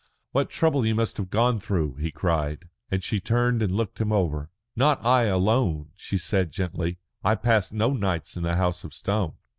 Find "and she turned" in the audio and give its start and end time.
2.89-3.61